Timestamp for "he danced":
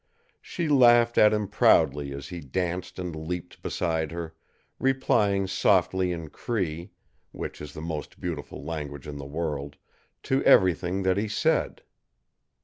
2.29-2.97